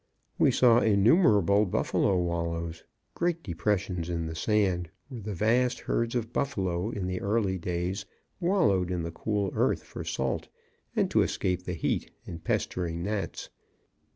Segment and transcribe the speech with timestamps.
[0.39, 6.33] We saw innumerable buffalo wallows, great depressions in the sand where the vast herds of
[6.33, 8.07] buffalo in the early days
[8.39, 10.47] wallowed in the cool earth for salt,
[10.95, 13.49] and to escape the heat and pestering gnats.